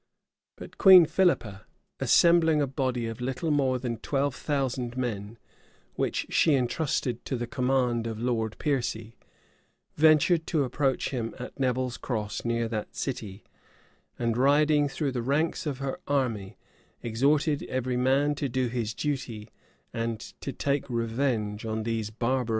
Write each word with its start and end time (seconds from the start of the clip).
[]But 0.57 0.79
Queen 0.79 1.05
Philippa, 1.05 1.63
assembling 1.99 2.59
a 2.59 2.65
body 2.65 3.05
of 3.05 3.21
little 3.21 3.51
more 3.51 3.77
than 3.77 3.97
twelve 3.97 4.33
thousand 4.33 4.97
men,[] 4.97 5.37
which 5.93 6.25
she 6.31 6.55
intrusted 6.55 7.23
to 7.25 7.35
the 7.35 7.45
command 7.45 8.07
of 8.07 8.17
Lord 8.19 8.57
Piercy, 8.57 9.15
ventured 9.97 10.47
to 10.47 10.63
approach 10.63 11.09
him 11.09 11.35
at 11.37 11.59
Neville's 11.59 11.97
Cross 11.97 12.45
near 12.45 12.67
that 12.69 12.95
city; 12.95 13.43
and 14.17 14.35
riding 14.37 14.89
through 14.89 15.11
the 15.11 15.21
ranks 15.21 15.67
of 15.67 15.77
her 15.77 15.99
army, 16.07 16.57
exhorted 17.03 17.61
every 17.69 17.95
man 17.95 18.33
to 18.33 18.49
do 18.49 18.69
his 18.69 18.95
duty, 18.95 19.51
and 19.93 20.19
to 20.41 20.51
take 20.51 20.89
revenge 20.89 21.63
on 21.63 21.83
these 21.83 22.09
barbarous 22.09 22.39
ravagers. 22.39 22.49